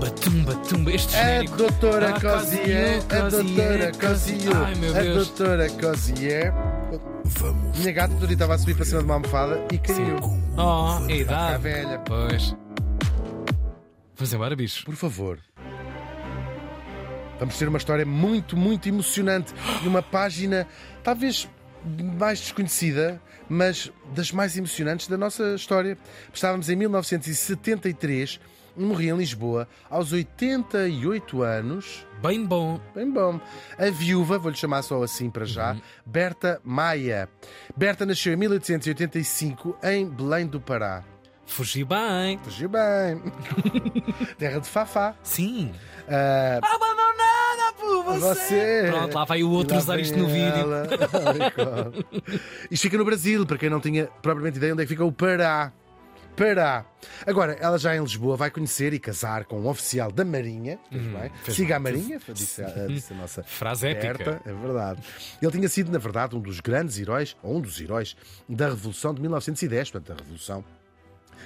[0.00, 0.90] Tumba, tumba, tumba.
[0.92, 1.56] Este A genérico.
[1.56, 5.26] doutora Ah, Cosier, a doutora Cosier, Ai, meu a Deus.
[5.28, 6.52] doutora Cosier.
[7.76, 10.16] Minha gata Dori estava a subir para cima de uma almofada e caiu.
[10.56, 11.62] Oh, é a A idade.
[11.62, 11.98] velha.
[11.98, 12.56] Pois.
[14.16, 14.84] Vamos embora, bicho.
[14.86, 15.38] Por favor.
[17.38, 20.66] Vamos ter uma história muito, muito emocionante e uma página
[21.02, 21.46] talvez
[22.18, 25.96] mais desconhecida, mas das mais emocionantes da nossa história.
[26.32, 28.40] Estávamos em 1973,
[28.84, 32.06] morri em Lisboa, aos 88 anos.
[32.22, 32.80] Bem bom.
[32.94, 33.40] Bem bom.
[33.78, 37.28] A viúva, vou-lhe chamar só assim para já, Berta Maia.
[37.76, 41.02] Berta nasceu em 1885 em Belém do Pará.
[41.46, 42.38] Fugi bem.
[42.44, 43.20] Fugiu bem.
[44.38, 45.16] Terra de Fafá.
[45.22, 45.72] Sim.
[46.08, 48.86] Ah, Abandonada por Você.
[48.88, 50.68] Pronto, lá vai o outro usar isto no vídeo.
[52.70, 55.10] Isto fica no Brasil, para quem não tinha propriamente ideia onde é que fica o
[55.10, 55.72] Pará.
[56.36, 56.84] Pará.
[57.26, 60.78] Agora, ela já em Lisboa vai conhecer e casar com um oficial da Marinha.
[60.90, 61.12] Hum,
[61.48, 61.92] Siga a bem.
[61.92, 64.40] Marinha, disse a, disse a nossa Frase épica.
[64.46, 65.02] É verdade.
[65.40, 68.16] Ele tinha sido, na verdade, um dos grandes heróis, ou um dos heróis,
[68.48, 70.64] da Revolução de 1910, portanto, a Revolução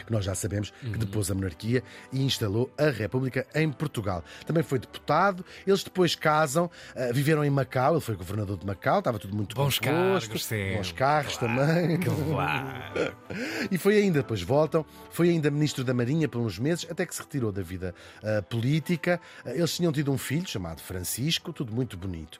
[0.06, 4.24] que nós já sabemos que depôs a monarquia e instalou a República em Portugal.
[4.46, 8.98] Também foi deputado, eles depois casam, ah, viveram em Macau, ele foi governador de Macau,
[8.98, 10.72] estava tudo muito Bons composto, cargos, sim.
[10.76, 11.98] bons carros também.
[12.34, 13.14] Claro.
[13.70, 17.14] E foi ainda, depois voltam, foi ainda ministro da Marinha por uns meses, até que
[17.14, 19.20] se retirou da vida ah, política.
[19.44, 22.38] Ah, eles tinham tido um filho chamado Francisco, tudo muito bonito.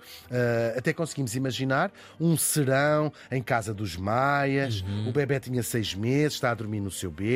[0.77, 5.09] Até conseguimos imaginar um serão em casa dos Maias, Uhum.
[5.09, 7.35] o bebê tinha seis meses, está a dormir no seu berço.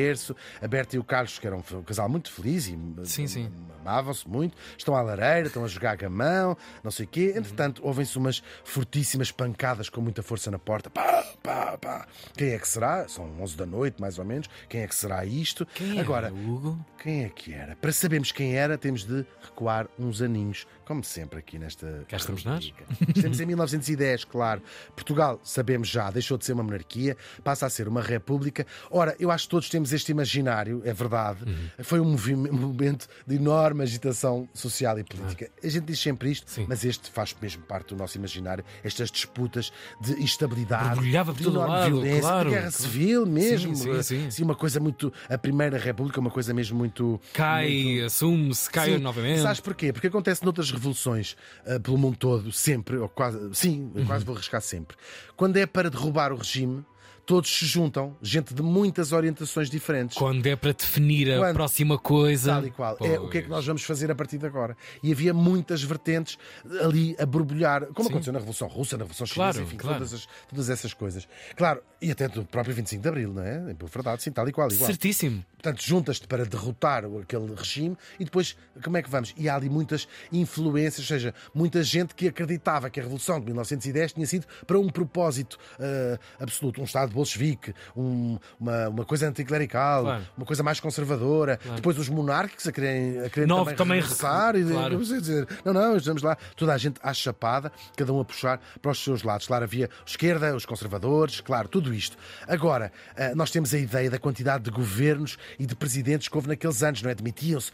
[0.61, 3.51] A Berta e o Carlos, que eram um casal muito feliz e Sim, sim.
[3.81, 7.33] amavam-se muito, estão à lareira, estão a jogar gamão, não sei o quê.
[7.35, 10.89] Entretanto, ouvem-se umas fortíssimas pancadas com muita força na porta.
[10.89, 12.07] Pá, pá, pá.
[12.35, 13.07] Quem é que será?
[13.07, 14.49] São 11 da noite, mais ou menos.
[14.67, 15.65] Quem é que será isto?
[15.73, 16.79] Quem é, Agora, Hugo?
[17.01, 17.75] quem é que era?
[17.75, 22.05] Para sabermos quem era, temos de recuar uns aninhos, como sempre aqui nesta.
[22.07, 22.71] Cá estamos nós.
[23.15, 24.61] Estamos em 1910, claro.
[24.95, 28.65] Portugal, sabemos já, deixou de ser uma monarquia, passa a ser uma república.
[28.89, 31.43] Ora, eu acho que todos temos este imaginário, é verdade.
[31.45, 31.83] Uhum.
[31.83, 35.49] Foi um movi- momento de enorme agitação social e política.
[35.63, 36.65] A gente diz sempre isto, Sim.
[36.69, 38.63] mas este faz mesmo parte do nosso imaginário.
[38.83, 39.71] Estas disputas
[40.01, 42.83] de instabilidade, Borbulhava por de enorme lado, violência, claro, de guerra claro.
[42.83, 43.75] civil mesmo.
[43.75, 44.27] Sim, sim, sim.
[44.27, 45.11] Assim, uma coisa muito.
[45.29, 47.19] A Primeira República, uma coisa mesmo muito.
[47.33, 48.97] Cai, assume-se, cai Sim.
[48.99, 49.41] novamente.
[49.41, 49.91] Sabes porquê?
[49.91, 54.05] Porque acontece noutras revoluções ah, pelo mundo todo, sempre, ou quase, sim, Uhum.
[54.05, 54.95] quase vou arriscar sempre.
[55.35, 56.85] Quando é para derrubar o regime,
[57.25, 60.17] todos se juntam, gente de muitas orientações diferentes.
[60.17, 62.53] Quando é para definir a Quando- próxima coisa.
[62.53, 62.97] Tal e qual.
[63.01, 63.57] É o que é que Pois.
[63.57, 64.75] nós vamos fazer a partir de agora.
[65.03, 66.37] E havia muitas vertentes
[66.83, 68.09] ali a borbulhar, como Sim.
[68.09, 69.97] aconteceu na Revolução Russa, na Revolução Claro, Chinesa, enfim, claro.
[69.99, 71.27] todas, as- todas essas coisas.
[71.55, 73.71] Claro, e até do próprio 25 de Abril, não é?
[73.71, 74.87] Em boa verdade, sim, tal e qual, igual.
[74.87, 75.45] Certíssimo.
[75.61, 79.33] Portanto, juntas-te para derrotar aquele regime e depois, como é que vamos?
[79.37, 83.45] E há ali muitas influências, ou seja, muita gente que acreditava que a Revolução de
[83.47, 89.27] 1910 tinha sido para um propósito ah, absoluto, um Estado bolchevique, um- uma, uma coisa
[89.27, 90.23] anticlerical, Claro.
[90.37, 91.59] uma coisa mais conservadora.
[91.75, 94.97] Depois os monárquicos a querem, a Novo também, também regressar e claro.
[94.97, 98.91] dizer, não, não, estamos lá, toda a gente à chapada, cada um a puxar para
[98.91, 99.47] os seus lados.
[99.47, 102.17] Claro, havia a esquerda, os conservadores, claro, tudo isto.
[102.47, 106.47] Agora, ah, nós temos a ideia da quantidade de governos e de presidentes que houve
[106.47, 107.15] naqueles anos, não é?
[107.15, 107.71] Demitiam-se.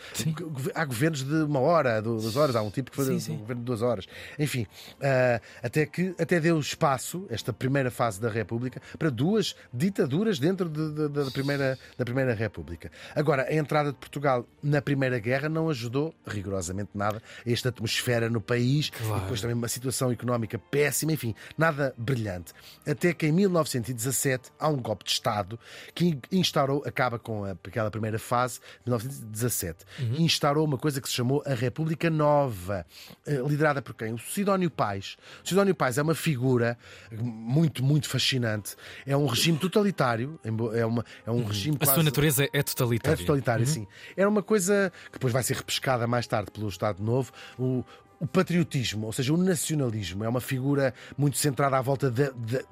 [0.73, 3.37] Há governos de uma hora, du- duas horas, há um tipo que foi Sim, um
[3.37, 4.05] governo de duas horas.
[4.39, 4.65] Enfim,
[5.01, 10.67] ah, até que até deu espaço, esta primeira fase da República, para duas ditaduras dentro
[10.67, 12.91] de- de- da, primeira, da Primeira República.
[13.15, 18.29] Agora, a entrada de Portugal na Primeira Guerra não ajudou rigorosamente nada a esta atmosfera
[18.29, 19.21] no país, Claro.
[19.21, 22.51] depois também uma situação económica péssima, enfim, nada brilhante.
[22.87, 25.59] Até que em 1917 há um golpe de Estado
[25.93, 29.85] que instaurou, acaba com a- aquela primeira fase, 1917,
[30.17, 32.85] e instaurou uma coisa que se chamou a República Nova,
[33.27, 34.13] eh, liderada por quem?
[34.13, 35.15] O Sidónio Pais.
[35.43, 36.75] O Sidónio Pais é uma figura
[37.11, 38.75] muito, muito fascinante.
[39.05, 41.93] É um regime totalitário, é, uma, é um regime A quase...
[41.93, 43.17] sua natureza é É totalitária.
[43.17, 43.87] totalitário, sim.
[44.15, 47.31] Era uma coisa que depois vai ser repescada mais tarde pelo Estado Novo.
[47.57, 47.83] O,
[48.19, 52.65] o patriotismo, ou seja, o nacionalismo, é uma figura muito centrada à volta de, de-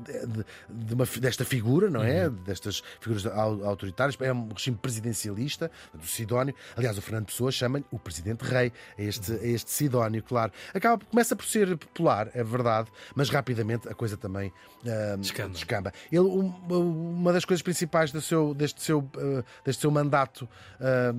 [0.69, 2.29] de- uma desta figura, não é?
[2.29, 4.15] Destas figuras au- autoritárias.
[4.21, 6.53] É um regime presidencialista, do Sidónio.
[6.77, 10.51] Aliás, o Fernando Pessoa chama-lhe o Presidente Rei, a este, a este Sidónio, claro.
[10.73, 14.51] Acaba, começa por ser popular, é verdade, mas rapidamente a coisa também
[14.85, 15.49] ah, Descamba.
[15.53, 15.93] descamba.
[16.11, 20.47] Ele, um- uma das coisas principais do seu- deste, seu, eh, deste seu mandato
[20.79, 21.13] ah,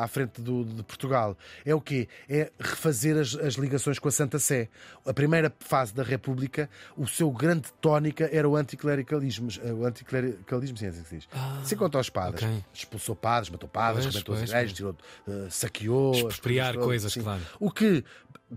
[0.00, 2.08] à, à frente do- de Portugal é o quê?
[2.28, 4.68] É refazer as, as ligações com a Santa Sé.
[5.06, 9.48] A primeira fase da República, o seu grande tónica era o anticlericalismo.
[9.78, 11.28] O anticlericalismo, sim, é assim que se diz.
[11.64, 12.42] Sem contar os padres.
[12.44, 12.64] ok.
[12.72, 14.96] Expulsou padres, matou padres, rebentou as igrejas, tirou,
[15.28, 16.12] eh, saqueou.
[16.14, 17.22] Expropriar coisas, sim.
[17.22, 17.40] claro.
[17.58, 18.04] O que,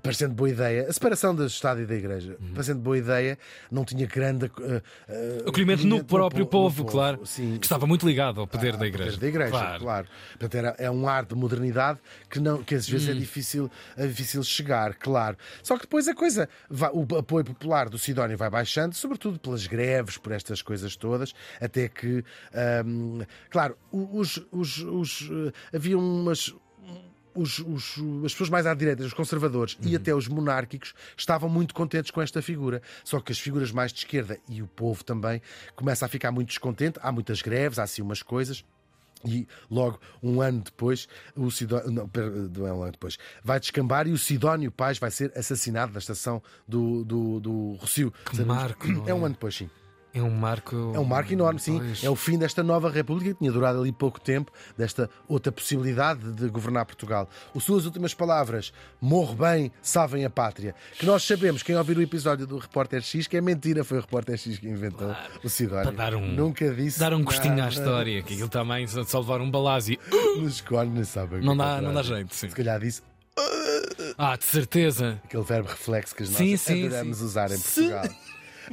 [0.03, 2.53] parecendo boa ideia, a separação do Estado e da Igreja, Uhum.
[2.53, 3.37] parecendo boa ideia,
[3.71, 4.45] não tinha grande.
[4.61, 7.25] eh, eh, Acolhimento no próprio po- povo, claro.
[7.25, 9.11] Sim, Que estava muito ligado ao poder ah, da igreja.
[9.11, 9.79] poder da igreja, Claro.
[9.83, 10.07] claro.
[10.31, 11.99] Portanto, era, é um ar de modernidade
[12.29, 13.17] que, não, que às vezes é, Hum.
[13.19, 15.37] difícil, é difícil chegar, claro.
[15.63, 19.65] Só que depois a coisa, vai- o apoio popular do Sidónio vai baixando, sobretudo pelas
[19.67, 22.23] greves, por estas coisas todas, até que,
[22.85, 25.29] hum, claro, os, os, os,
[25.71, 26.53] eh, havia umas
[27.35, 31.71] os- os- as pessoas mais à direita, os conservadores e até os monárquicos estavam muito
[31.71, 32.81] contentes com esta figura.
[33.03, 35.39] Só que as figuras mais de esquerda e o povo também
[35.75, 36.97] começa a ficar muito descontente.
[36.99, 38.65] Há muitas greves, há assim umas coisas.
[39.25, 41.91] E logo, um ano depois, o Sidónio.
[41.91, 42.09] Não,
[42.67, 43.17] é um ano depois.
[43.43, 48.13] Vai descambar e o Sidónio Paz vai ser assassinado na estação do, do, do Rocio.
[48.29, 49.25] Que marco, não É um é?
[49.25, 49.69] ano depois, sim.
[50.13, 50.93] É um marco.
[50.95, 51.77] É um marco enorme, sim.
[51.77, 52.03] Pois.
[52.03, 56.31] É o fim desta nova República que tinha durado ali pouco tempo, desta outra possibilidade
[56.33, 57.29] de governar Portugal.
[57.55, 60.73] As suas últimas palavras, morro bem, salvem a pátria.
[60.97, 64.01] Que nós sabemos, quem ouvir o episódio do Repórter X, que é mentira, foi o
[64.01, 65.83] Repórter X que inventou o Sidónio.
[65.83, 66.99] Para dar um- Nunca disse.
[66.99, 67.69] Dar um gostinho à nada.
[67.69, 69.99] história, que aquilo também, levar um balásio.
[70.39, 71.39] Nos cones, não sabem.
[71.41, 72.49] que Não é dá, não dá jeito, sim.
[72.49, 73.01] Se calhar disse
[74.17, 75.19] Ah, de certeza.
[75.23, 77.23] aquele verbo reflexo que nós Sim, sim, adoramos sim.
[77.25, 77.59] usar em.
[77.59, 78.03] Portugal.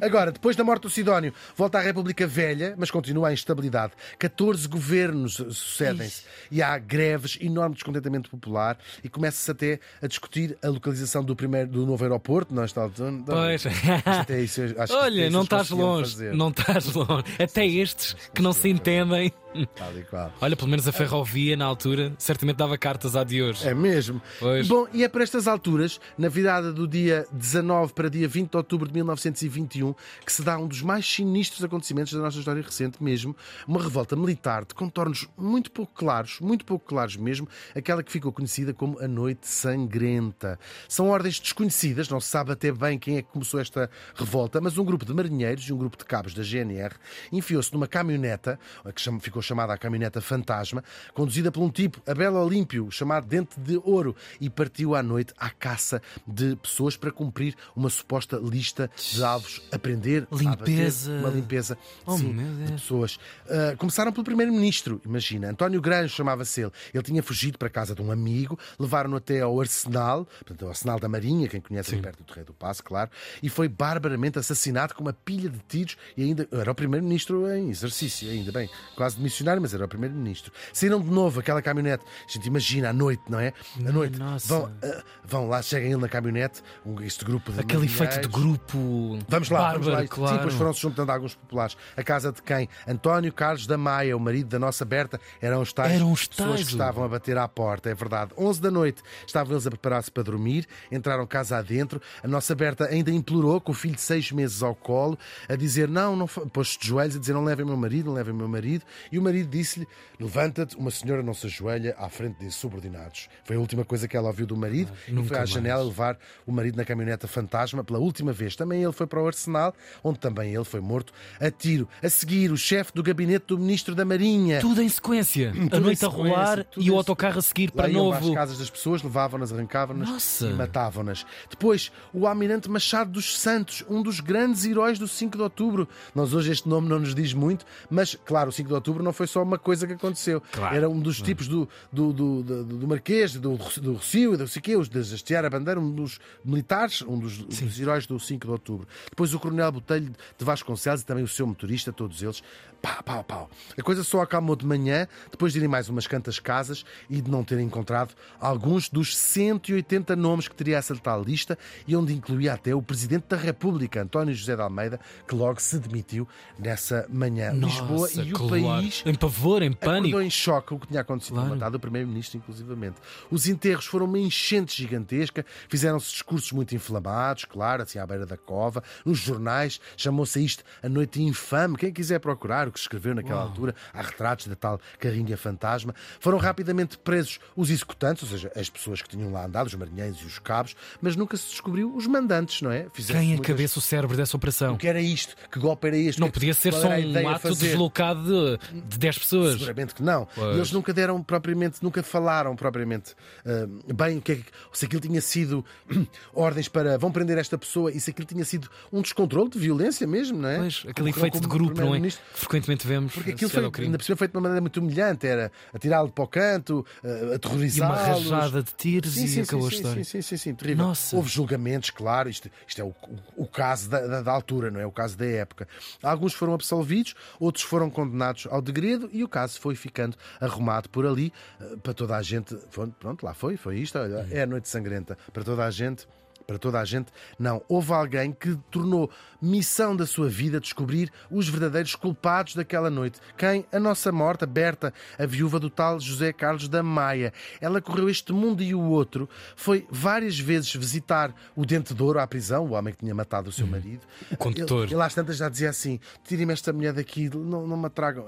[0.00, 3.92] Agora, depois da morte do Sidónio, volta à República Velha, mas continua a instabilidade.
[4.18, 10.68] 14 governos sucedem-se e há greves, enorme descontentamento popular e começa-se até a discutir a
[10.68, 12.54] localização do, primeiro, do novo aeroporto.
[12.54, 12.88] Não está
[13.26, 13.64] Pois.
[14.04, 16.10] Até isso, acho que Olha, isso não eles estás longe.
[16.12, 16.34] fazer.
[16.34, 17.24] Não estás longe.
[17.38, 19.32] Até estes que não se entendem.
[19.76, 20.32] Tal e qual.
[20.40, 23.66] Olha, pelo menos a ferrovia na altura certamente dava cartas à de hoje.
[23.66, 24.20] É mesmo.
[24.40, 24.66] Pois.
[24.66, 28.56] Bom, e é por estas alturas, na virada do dia 19 para dia 20 de
[28.56, 33.02] outubro de 1921, que se dá um dos mais sinistros acontecimentos da nossa história recente
[33.02, 33.36] mesmo,
[33.66, 38.32] uma revolta militar de contornos muito pouco claros, muito pouco claros mesmo, aquela que ficou
[38.32, 40.58] conhecida como a Noite Sangrenta.
[40.88, 44.76] São ordens desconhecidas, não se sabe até bem quem é que começou esta revolta, mas
[44.78, 46.94] um grupo de marinheiros e um grupo de cabos da GNR
[47.30, 50.82] enfiou-se numa caminhoneta, a que ficou chamada a caminhoneta fantasma,
[51.12, 55.50] conduzida por um tipo, Abel Olímpio, chamado Dente de Ouro, e partiu à noite à
[55.50, 61.12] caça de pessoas para cumprir uma suposta lista de alvos, aprender abater Limpeza.
[61.12, 62.34] uma limpeza Oh, sim,
[62.66, 63.18] de pessoas.
[63.48, 66.70] Ah, começaram pelo primeiro-ministro, imagina, António Granjo chamava-se ele.
[66.92, 70.68] Ele tinha fugido para a casa de um amigo, levaram-no até ao Arsenal, portanto, ao
[70.70, 73.10] Arsenal da Marinha, quem conhece ali perto do Terreiro do Passo, claro,
[73.42, 77.70] e foi barbaramente assassinado com uma pilha de tiros e ainda era o primeiro-ministro em
[77.70, 79.22] exercício, ainda bem, quase de
[79.60, 80.52] mas era o primeiro-ministro.
[80.72, 83.52] Saíram de novo aquela caminhonete, a gente imagina à noite, não é?
[83.86, 84.46] À noite, nossa.
[84.48, 88.28] vão, ah, vão lá, chegam ele na caminhonete, um- este grupo de Aquele efeito de
[88.28, 89.18] grupo.
[89.28, 90.08] Vamos lá, bárbaro, vamos lá.
[90.08, 90.30] claro.
[90.32, 91.76] Sim, depois foram-se juntando alguns populares.
[91.96, 92.68] A casa de quem?
[92.86, 96.48] António Carlos da Maia, o marido da nossa Berta, eram os tais Eram os pessoas
[96.50, 98.32] tais, que estavam a bater à porta, é verdade.
[98.36, 102.00] 11 da noite estavam eles a preparar-se para dormir, entraram casa adentro.
[102.22, 105.88] A nossa Berta ainda implorou, com o filho de seis meses ao colo, a dizer:
[105.88, 108.48] Não, não, fa-" pôs-se de joelhos, a dizer: Não levem meu marido, não levem meu
[108.48, 108.84] marido.
[109.10, 109.86] E o marido disse-lhe:
[110.20, 113.28] Levanta-te, uma senhora não se ajoelha à frente de subordinados.
[113.44, 115.50] Foi a última coisa que ela ouviu do marido e nunca foi à mais.
[115.50, 118.56] janela levar o marido na caminhoneta fantasma pela última vez.
[118.56, 121.88] Também ele foi para o Arsenal, onde também ele foi morto a tiro.
[122.02, 124.60] A seguir, o chefe do gabinete do ministro da Marinha.
[124.60, 125.52] Tudo em sequência.
[125.52, 128.28] a em noite a rolar tudo e o autocarro a seguir para novo.
[128.28, 131.26] às casas das pessoas, levavam-nas, arrancavam-nas e matavam-nas.
[131.48, 135.88] Depois, o almirante Machado dos Santos, um dos grandes heróis do 5 de outubro.
[136.14, 139.12] Nós hoje este nome não nos diz muito, mas claro, o 5 de outubro não
[139.12, 140.42] foi só uma coisa que aconteceu.
[140.52, 140.74] Claro.
[140.74, 144.48] Era um dos tipos do, do, do, do, do Marquês, do, do Rocio e do
[144.48, 148.18] sei quê, os de hastear a bandeira, um dos militares, um dos, dos heróis do
[148.18, 148.88] 5 de outubro.
[149.10, 152.42] Depois o Coronel Botelho de Vasconcelos e também o seu motorista, todos eles.
[152.84, 153.50] Pau, pau, pau.
[153.78, 157.30] A coisa só acalmou de manhã, depois de irem mais umas cantas casas e de
[157.30, 162.52] não terem encontrado alguns dos 180 nomes que teria essa tal lista e onde incluía
[162.52, 167.52] até o Presidente da República, António José de Almeida, que logo se demitiu nessa manhã.
[167.52, 168.50] Lisboa Nossa, e o claro.
[168.50, 170.08] país Em pavor, em pânico.
[170.08, 171.50] Acordou em choque o que tinha acontecido, Claro.
[171.50, 172.96] matado o Primeiro-Ministro, inclusivamente.
[173.30, 178.36] Os enterros foram uma enchente gigantesca, fizeram-se discursos muito inflamados, claro, assim à beira da
[178.36, 178.82] cova.
[179.04, 181.76] Nos jornais chamou-se a isto a Noite Infame.
[181.76, 185.94] Quem quiser procurar o que se escreveu naquela altura, há retratos da tal carrinha fantasma.
[186.20, 190.20] Foram rapidamente presos os executantes, ou seja, as pessoas que tinham lá andado, os marinheiros
[190.22, 192.86] e os cabos, mas nunca se descobriu os mandantes, não é?
[192.92, 194.74] Fizeram-se Quem é a muitas- cabeça o cérebro dessa operação?
[194.74, 195.34] O que era isto?
[195.50, 196.20] Que golpe era este?
[196.20, 197.68] Não podia ser só a um a ato fazer?
[197.68, 199.52] deslocado de de 10 pessoas.
[199.54, 200.26] Seguramente que não.
[200.34, 200.54] Pois.
[200.54, 203.14] E eles nunca deram propriamente, nunca falaram propriamente
[203.46, 205.64] ah, bem o que é que, se aquilo tinha sido
[206.34, 210.06] ordens para vão prender esta pessoa e se aquilo tinha sido um descontrole de violência
[210.06, 210.58] mesmo, não é?
[210.58, 212.00] Pois, aquele Como- efeito de como grupo, não é?
[212.00, 213.12] Que frequentemente vemos.
[213.14, 216.24] Porque aquilo foi, ainda por cima, feito de uma maneira muito humilhante, era atirá-lo para
[216.24, 217.38] o canto, ah,
[217.74, 220.04] E uma rajada de tiros Sim, e sim, acabou sim, a história.
[220.04, 220.86] Sim, sim, sim, sim, terrível.
[220.86, 221.16] Nossa.
[221.16, 224.80] Houve julgamentos, claro, isto, isto é o, o- o caso da, da- da altura, não
[224.80, 224.86] é?
[224.86, 225.66] O caso da época.
[226.02, 231.06] Alguns foram absolvidos, outros foram condenados ao degredo e o caso foi ficando arrumado por
[231.06, 232.54] ali eh, para toda a gente.
[232.98, 235.16] Pronto, lá foi, foi isto, olha, é a noite sangrenta.
[235.32, 236.06] Para toda a gente.
[236.46, 237.62] Para toda a gente, não.
[237.68, 239.10] Houve alguém que tornou
[239.40, 243.20] missão da sua vida descobrir os verdadeiros culpados daquela noite.
[243.36, 243.64] Quem?
[243.72, 247.32] A nossa morta, Berta, a viúva do tal José Carlos da Maia.
[247.60, 249.28] Ela correu este mundo e o outro.
[249.56, 253.48] Foi várias vezes visitar o Dente de Ouro à prisão, o homem que tinha matado
[253.48, 254.02] o seu marido.
[254.30, 254.84] O condutor.
[254.84, 258.26] Ele, ele às tantas já dizia assim: tirem-me esta mulher daqui, não, não me tragam.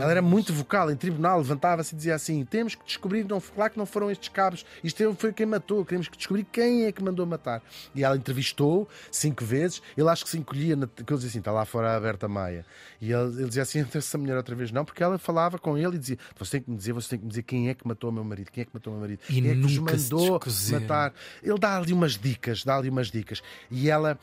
[0.00, 3.72] Ela era muito vocal em tribunal, levantava-se e dizia assim: temos que descobrir, não, claro
[3.72, 7.02] que não foram estes cabos, isto foi quem matou, queremos que descobrir quem é que
[7.02, 7.55] mandou matar.
[7.94, 11.38] E ela entrevistou cinco vezes, ele acho que se encolhia, na, que ele dizia assim:
[11.38, 12.64] está lá fora a Berta Maia.
[13.00, 15.76] E ele, ele dizia assim: entra essa mulher outra vez, não, porque ela falava com
[15.76, 17.74] ele e dizia: você tem que me dizer, você tem que me dizer quem é
[17.74, 19.54] que matou o meu marido, quem é que matou o meu marido, E quem é
[19.54, 21.12] que os mandou matar.
[21.42, 23.42] Ele dá ali umas dicas, dá ali umas dicas.
[23.70, 24.18] E ela,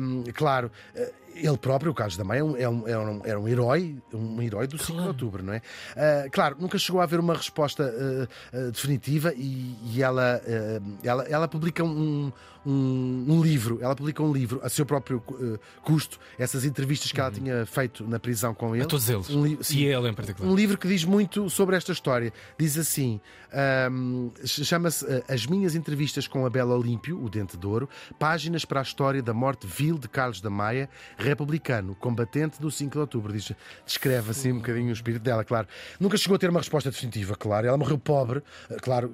[0.00, 3.20] hum, claro, eh, ele próprio, o Carlos da Maia, é um, é um, é um,
[3.24, 5.60] era um herói, um herói do 5 de outubro, não é?
[5.94, 10.40] Ah, claro, nunca chegou a haver uma resposta ah, ah, definitiva e, e ela,
[11.02, 12.32] ela, ela publica um,
[12.66, 17.20] um, um livro, ela publica um livro a seu próprio ah, custo, essas entrevistas que
[17.20, 18.84] ela tinha feito na prisão com ele.
[18.84, 19.30] A todos eles.
[19.30, 19.78] Um sim.
[19.78, 20.50] E ele em particular.
[20.50, 22.32] Um livro que diz muito sobre esta história.
[22.58, 23.20] Diz assim:
[23.52, 28.64] ahm, chama-se ah, As Minhas Entrevistas com a Bela Olímpio, o Dente de Ouro, páginas
[28.64, 32.98] para a história da morte vil de Carlos da Maia, republicano, combatente do 5 de
[32.98, 33.32] outubro.
[33.32, 33.52] Diz,
[33.84, 35.68] descreve assim um bocadinho o espírito dela, claro.
[36.00, 37.66] Nunca chegou a ter uma resposta definitiva, claro.
[37.66, 39.12] Ela morreu pobre, ah, claro,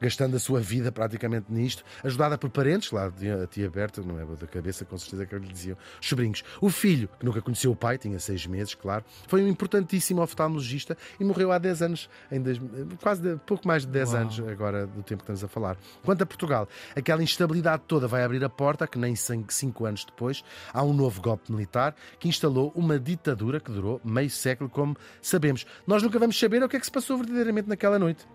[0.00, 4.24] gastando a sua vida praticamente nisto, ajudada por parentes, lá a tia Berta, não é
[4.24, 6.42] da cabeça, com certeza que lhe diziam, os sobrinhos.
[6.60, 10.96] O filho, que nunca conheceu o pai, tinha seis meses, claro, foi um importantíssimo oftalmologista
[11.20, 12.60] e morreu há 10 anos, em dois-
[13.00, 14.22] quase de- pouco mais de 10 Uau.
[14.22, 15.76] anos agora do tempo que estamos a falar.
[16.04, 20.04] Quanto a Portugal, aquela instabilidade toda vai abrir a porta, que nem cin- cinco anos
[20.04, 24.96] depois há um novo golpe militar que instalou uma ditadura que durou meio século, como
[25.20, 25.64] sabemos.
[25.86, 28.26] Nós nunca vamos saber o que é que se passou verdadeiramente naquela noite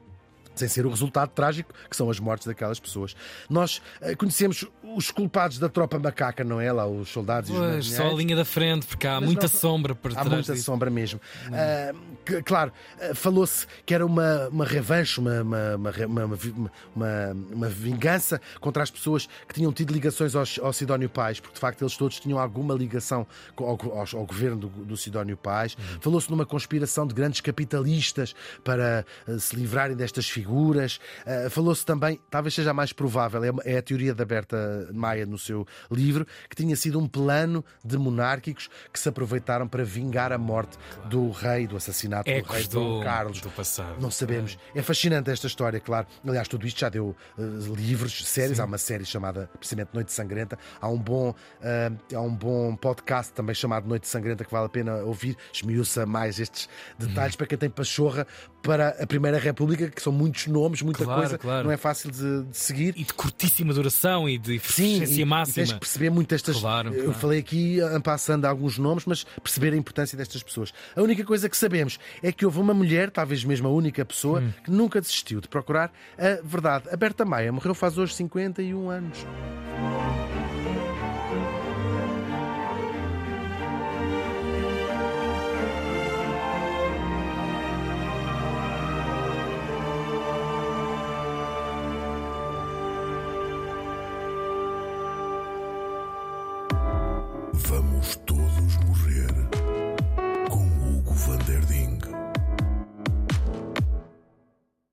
[0.60, 3.16] sem ser o resultado trágico que são as mortes daquelas pessoas.
[3.50, 6.72] Nós eh, conhecemos os culpados da tropa macaca, não é?
[6.72, 8.20] Lá, os soldados e os Pois, só a marinheiros.
[8.20, 10.66] linha da frente, porque há Mas muita não- sombra por Há trás muita disso.
[10.66, 11.20] sombra mesmo.
[11.52, 11.94] Ah,
[12.26, 12.72] que- claro,
[13.02, 16.26] ah, falou-se que era uma, uma revanche, uma, uma, uma,
[16.96, 21.56] uma, uma- vingança contra as pessoas que tinham tido ligações ao, ao Sidónio Pais, porque
[21.56, 25.76] de facto eles todos tinham alguma ligação ao, ao- ao governo do, do Sidónio Pais.
[26.02, 28.34] Falou-se numa conspiração de grandes capitalistas
[28.64, 30.47] para ah, se livrarem destas figuras.
[31.25, 35.38] Ah, Falou-se também, talvez seja mais provável, é, é a teoria da Berta Maia no
[35.38, 40.38] seu livro, que tinha sido um plano de monárquicos que se aproveitaram para vingar a
[40.38, 43.42] morte do rei, do assassinato do rei Ecos Dom do, Carlos.
[43.42, 44.00] do passado.
[44.00, 44.58] Não sabemos.
[44.75, 46.08] É fascinante esta história, claro.
[46.27, 47.42] Aliás, tudo isto já deu eh,
[47.75, 48.60] livros, séries.
[48.60, 50.58] Há uma série chamada precisamente Noite Sangrenta.
[50.80, 54.70] Há um bom, eh, há um bom podcast também chamado Noite Sangrenta que vale a
[54.70, 55.38] pena ouvir.
[55.51, 58.25] Esmiuça mais estes detalhes para quem tem pachorra
[58.67, 61.38] para a Primeira República, que são muitos nomes, muita Claro, coisa.
[61.38, 61.63] claro.
[61.65, 62.93] Não é fácil de, de seguir.
[62.97, 65.55] E de curtíssima duração e de eficiência e máxima.
[65.55, 66.59] tens que perceber muito estas.
[66.59, 70.74] Claro, eu falei aqui, passando alguns nomes, mas perceber a importância destas pessoas.
[70.95, 74.41] A única coisa que sabemos é que houve uma mulher, talvez mesmo a única pessoa,
[74.41, 74.51] Hum.
[74.65, 76.89] que nunca desistiu de procurar a verdade.
[76.91, 79.25] A Berta Maia morreu faz hoje 51 anos.